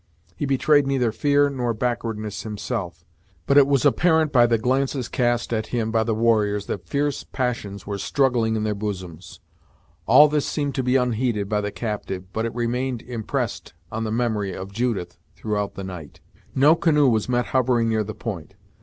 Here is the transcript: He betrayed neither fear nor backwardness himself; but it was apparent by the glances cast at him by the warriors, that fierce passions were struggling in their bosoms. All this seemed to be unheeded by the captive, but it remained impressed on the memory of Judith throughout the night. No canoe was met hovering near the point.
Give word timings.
He 0.35 0.47
betrayed 0.47 0.87
neither 0.87 1.11
fear 1.11 1.47
nor 1.47 1.75
backwardness 1.75 2.41
himself; 2.41 3.05
but 3.45 3.55
it 3.55 3.67
was 3.67 3.85
apparent 3.85 4.31
by 4.31 4.47
the 4.47 4.57
glances 4.57 5.07
cast 5.07 5.53
at 5.53 5.67
him 5.67 5.91
by 5.91 6.03
the 6.03 6.15
warriors, 6.15 6.65
that 6.65 6.89
fierce 6.89 7.23
passions 7.23 7.85
were 7.85 7.99
struggling 7.99 8.55
in 8.55 8.63
their 8.63 8.73
bosoms. 8.73 9.41
All 10.07 10.27
this 10.27 10.47
seemed 10.47 10.73
to 10.73 10.81
be 10.81 10.95
unheeded 10.95 11.47
by 11.47 11.61
the 11.61 11.69
captive, 11.71 12.33
but 12.33 12.47
it 12.47 12.55
remained 12.55 13.03
impressed 13.03 13.75
on 13.91 14.03
the 14.03 14.11
memory 14.11 14.53
of 14.55 14.71
Judith 14.71 15.19
throughout 15.35 15.75
the 15.75 15.83
night. 15.83 16.19
No 16.55 16.75
canoe 16.75 17.07
was 17.07 17.29
met 17.29 17.49
hovering 17.53 17.87
near 17.87 18.03
the 18.03 18.15
point. 18.15 18.55